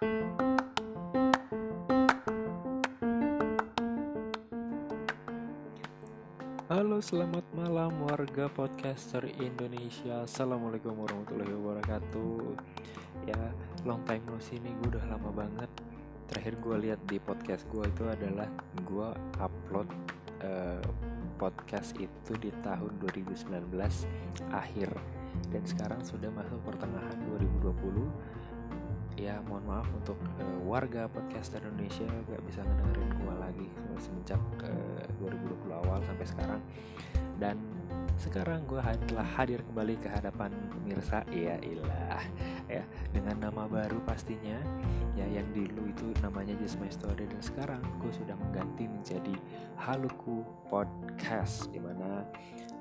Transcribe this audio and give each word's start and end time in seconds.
Halo 0.00 0.16
selamat 7.04 7.44
malam 7.52 8.08
warga 8.08 8.48
podcaster 8.48 9.28
Indonesia. 9.36 10.24
Assalamualaikum 10.24 10.96
warahmatullahi 11.04 11.52
wabarakatuh. 11.52 12.56
Ya 13.28 13.52
long 13.84 14.00
time 14.08 14.24
no 14.24 14.40
see 14.40 14.56
nih 14.64 14.72
gue 14.80 14.96
udah 14.96 15.04
lama 15.04 15.36
banget. 15.36 15.68
Terakhir 16.32 16.56
gue 16.64 16.76
lihat 16.88 17.04
di 17.04 17.20
podcast 17.20 17.68
gue 17.68 17.84
itu 17.84 18.08
adalah 18.08 18.48
gue 18.80 19.08
upload 19.36 19.92
uh, 20.40 20.80
podcast 21.36 21.92
itu 22.00 22.40
di 22.40 22.48
tahun 22.64 22.96
2019 23.04 23.52
akhir. 24.48 24.88
Dan 25.52 25.62
sekarang 25.68 26.00
sudah 26.00 26.32
masuk 26.32 26.56
pertengahan 26.64 27.20
2020 27.60 28.48
ya 29.18 29.42
mohon 29.46 29.64
maaf 29.66 29.88
untuk 29.94 30.18
uh, 30.38 30.60
warga 30.66 31.10
podcaster 31.10 31.62
Indonesia 31.64 32.06
gak 32.28 32.42
bisa 32.46 32.60
ngedengerin 32.62 33.10
gue 33.18 33.34
lagi 33.38 33.68
semenjak 34.00 34.40
uh, 34.64 35.04
2020 35.20 35.80
awal 35.84 35.98
sampai 36.04 36.26
sekarang. 36.26 36.60
Dan 37.40 37.56
sekarang 38.20 38.68
gue 38.68 38.80
telah 39.08 39.24
hadir 39.24 39.64
kembali 39.64 39.96
ke 39.96 40.08
hadapan 40.12 40.52
pemirsa 40.68 41.24
ya 41.32 41.56
ilah 41.64 42.20
ya 42.68 42.84
dengan 43.12 43.48
nama 43.48 43.64
baru 43.64 44.00
pastinya. 44.04 44.60
Ya 45.16 45.24
yang 45.28 45.48
dulu 45.52 45.88
itu 45.88 46.12
namanya 46.20 46.56
Just 46.60 46.80
My 46.80 46.88
Story 46.92 47.28
dan 47.28 47.40
sekarang 47.40 47.80
gue 48.00 48.12
sudah 48.12 48.36
mengganti 48.36 48.88
menjadi 48.88 49.34
Haluku 49.80 50.44
Podcast 50.68 51.68
di 51.72 51.80
mana 51.80 52.24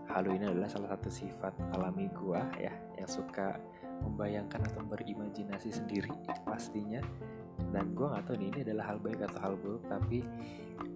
halu 0.10 0.34
ini 0.34 0.50
adalah 0.50 0.66
salah 0.66 0.90
satu 0.98 1.10
sifat 1.14 1.54
alami 1.78 2.10
gue 2.10 2.42
ya 2.58 2.74
yang 2.98 3.06
suka 3.06 3.62
membayangkan 4.04 4.62
atau 4.72 4.82
berimajinasi 4.88 5.70
sendiri 5.74 6.12
pastinya. 6.48 7.04
Dan 7.70 7.94
gue 7.94 8.08
nggak 8.08 8.24
tahu 8.26 8.36
nih 8.40 8.48
ini 8.50 8.60
adalah 8.72 8.96
hal 8.96 8.98
baik 9.04 9.20
atau 9.20 9.40
hal 9.44 9.54
buruk 9.60 9.84
tapi 9.92 10.24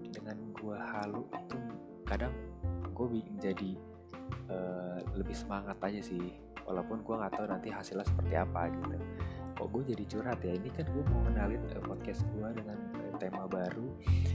dengan 0.09 0.37
gue 0.55 0.77
halu 0.77 1.23
itu 1.27 1.57
kadang 2.07 2.33
gue 2.93 3.07
menjadi 3.09 3.71
uh, 4.47 4.99
lebih 5.13 5.35
semangat 5.35 5.77
aja 5.83 6.01
sih. 6.01 6.33
Walaupun 6.63 7.03
gue 7.03 7.15
nggak 7.19 7.33
tahu 7.35 7.45
nanti 7.51 7.69
hasilnya 7.69 8.07
seperti 8.07 8.33
apa 8.39 8.71
gitu 8.71 8.95
kok 9.53 9.67
gue 9.69 9.83
jadi 9.93 10.03
curhat 10.09 10.39
ya? 10.41 10.53
Ini 10.57 10.69
kan 10.73 10.85
gue 10.89 11.03
mau 11.13 11.21
kenalin 11.29 11.61
uh, 11.73 11.83
podcast 11.85 12.25
gue 12.33 12.47
dengan 12.57 12.77
uh, 12.97 13.13
tema 13.21 13.45
baru 13.45 13.87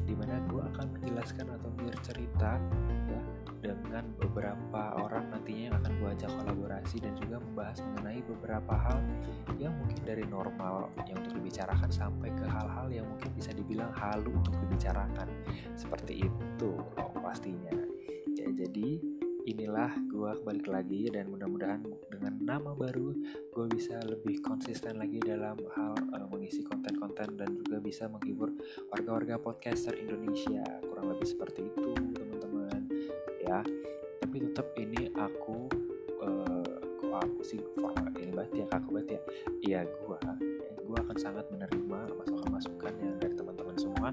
di 0.06 0.14
mana 0.14 0.40
gue 0.46 0.62
akan 0.62 0.86
menjelaskan 0.98 1.46
atau 1.58 1.70
bercerita 1.74 2.56
ya 3.10 3.20
dengan 3.58 4.06
beberapa 4.22 4.94
orang 5.02 5.34
nantinya 5.34 5.62
yang 5.72 5.76
akan 5.82 5.92
gue 5.98 6.08
ajak 6.14 6.30
kolaborasi 6.30 6.96
dan 7.02 7.12
juga 7.18 7.42
membahas 7.42 7.82
mengenai 7.82 8.22
beberapa 8.22 8.74
hal 8.78 8.98
yang 9.58 9.74
mungkin 9.74 9.98
dari 10.06 10.22
normal 10.30 10.94
yang 11.10 11.18
untuk 11.18 11.42
dibicarakan 11.42 11.90
sampai 11.90 12.30
ke 12.38 12.46
hal-hal 12.46 12.86
yang 12.86 13.06
mungkin 13.10 13.34
bisa 13.34 13.50
dibilang 13.50 13.90
halu 13.90 14.30
untuk 14.30 14.54
dibicarakan. 14.62 15.26
Seperti 15.74 15.97
balik 20.48 20.64
lagi 20.72 21.12
dan 21.12 21.28
mudah-mudahan 21.28 21.84
dengan 22.08 22.40
nama 22.40 22.72
baru 22.72 23.12
gue 23.52 23.66
bisa 23.68 24.00
lebih 24.08 24.40
konsisten 24.40 24.96
lagi 24.96 25.20
dalam 25.20 25.60
hal 25.76 25.92
uh, 26.16 26.24
mengisi 26.32 26.64
konten-konten 26.64 27.36
dan 27.36 27.52
juga 27.52 27.76
bisa 27.84 28.08
menghibur 28.08 28.56
warga-warga 28.88 29.36
podcaster 29.36 29.92
Indonesia. 30.00 30.64
Kurang 30.88 31.12
lebih 31.12 31.28
seperti 31.28 31.68
itu 31.68 31.92
ya 33.48 33.64
tapi 34.20 34.44
tetap 34.44 34.68
ini 34.76 35.08
aku 35.16 35.68
uh, 36.20 37.16
aku 37.16 37.40
sih 37.40 37.60
format 37.80 38.12
ini 38.20 38.32
banget 38.32 38.64
ya 38.64 38.66
aku 38.76 38.88
banget 38.92 39.08
ya. 39.08 39.20
Iya 39.64 39.80
gua 40.04 40.20
gua 40.84 40.98
akan 41.08 41.16
sangat 41.16 41.44
menerima 41.52 42.00
masukan-masukan 42.24 42.92
yang 43.00 43.16
dari 43.16 43.34
teman-teman 43.36 43.76
semua 43.76 44.08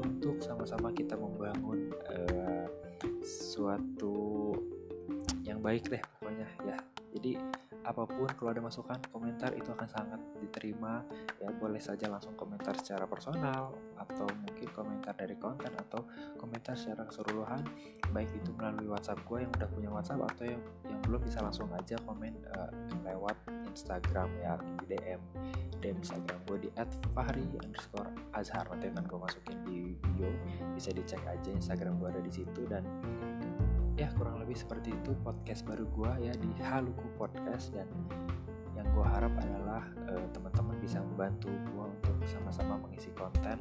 untuk 0.00 0.40
sama-sama 0.40 0.92
kita 0.96 1.16
membangun 1.16 1.92
uh, 2.08 2.66
suatu 3.20 4.49
baik 5.60 5.92
deh 5.92 6.02
pokoknya 6.18 6.48
ya. 6.64 6.76
Jadi 7.10 7.36
apa 7.80 8.04
pun 8.04 8.28
kalau 8.36 8.52
ada 8.52 8.62
masukan 8.62 9.00
komentar 9.10 9.50
itu 9.56 9.72
akan 9.72 9.88
sangat 9.88 10.20
diterima. 10.38 11.02
Ya 11.40 11.48
boleh 11.50 11.80
saja 11.80 12.06
langsung 12.06 12.36
komentar 12.36 12.76
secara 12.76 13.08
personal 13.08 13.72
atau 13.96 14.28
mungkin 14.46 14.68
komentar 14.70 15.16
dari 15.16 15.34
konten 15.40 15.72
atau 15.74 16.04
komentar 16.36 16.76
secara 16.76 17.08
keseluruhan. 17.08 17.64
Baik 18.12 18.30
itu 18.36 18.52
melalui 18.54 18.90
WhatsApp 18.90 19.22
gue 19.24 19.38
yang 19.42 19.52
udah 19.56 19.68
punya 19.72 19.90
WhatsApp 19.90 20.20
atau 20.36 20.44
yang 20.44 20.62
yang 20.86 21.00
belum 21.06 21.20
bisa 21.24 21.38
langsung 21.40 21.68
aja 21.72 21.96
komen 22.04 22.34
uh, 22.54 22.70
lewat 23.06 23.36
Instagram 23.70 24.28
ya 24.42 24.54
di 24.84 24.94
DM 24.94 25.22
DM 25.80 25.96
Instagram 26.04 26.38
gue 26.46 26.68
di 26.68 26.70
@fahri 27.16 27.44
underscore 27.64 28.12
azhar. 28.36 28.68
Nanti 28.68 28.92
akan 28.92 29.04
gue 29.08 29.18
masukin 29.18 29.58
di 29.64 29.78
bio. 30.14 30.30
Bisa 30.76 30.92
dicek 30.92 31.24
aja 31.24 31.48
Instagram 31.48 31.96
gue 31.98 32.08
ada 32.12 32.22
di 32.22 32.32
situ 32.32 32.68
dan 32.68 32.84
ya 34.00 34.08
kurang 34.16 34.40
lebih 34.40 34.56
seperti 34.56 34.96
itu 34.96 35.12
podcast 35.20 35.60
baru 35.68 35.84
gue 35.92 36.12
ya 36.24 36.32
di 36.40 36.48
Haluku 36.64 37.04
Podcast. 37.20 37.76
Dan 37.76 37.84
yang 38.72 38.88
gue 38.96 39.04
harap 39.04 39.28
adalah 39.36 39.84
uh, 40.08 40.24
teman-teman 40.32 40.72
bisa 40.80 41.04
membantu 41.04 41.52
gue 41.52 41.84
untuk 41.84 42.16
sama-sama 42.24 42.80
mengisi 42.80 43.12
konten 43.12 43.60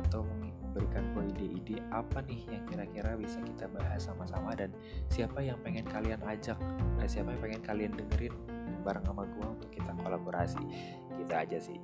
atau 0.00 0.24
memberikan 0.24 1.04
gue 1.12 1.28
ide-ide 1.36 1.76
apa 1.92 2.24
nih 2.24 2.40
yang 2.48 2.64
kira-kira 2.64 3.20
bisa 3.20 3.36
kita 3.44 3.68
bahas 3.68 4.08
sama-sama. 4.08 4.56
Dan 4.56 4.72
siapa 5.12 5.44
yang 5.44 5.60
pengen 5.60 5.84
kalian 5.84 6.24
ajak 6.24 6.56
dan 6.56 7.04
eh, 7.04 7.08
siapa 7.12 7.36
yang 7.36 7.42
pengen 7.44 7.60
kalian 7.60 7.92
dengerin 7.92 8.32
bareng 8.80 9.04
sama 9.04 9.28
gue 9.28 9.44
untuk 9.44 9.68
kita 9.68 9.92
kolaborasi? 10.00 10.62
Kita 11.20 11.44
aja 11.44 11.58
sih. 11.60 11.76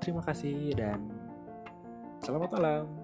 Terima 0.00 0.24
kasih 0.24 0.72
dan 0.80 1.12
selamat 2.24 2.56
malam 2.56 3.01